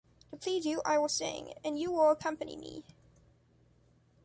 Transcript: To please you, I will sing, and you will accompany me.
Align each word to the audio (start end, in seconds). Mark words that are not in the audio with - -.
To 0.31 0.35
please 0.37 0.65
you, 0.65 0.81
I 0.83 0.97
will 0.97 1.07
sing, 1.09 1.53
and 1.63 1.77
you 1.77 1.91
will 1.91 2.09
accompany 2.09 2.55
me. 2.57 2.83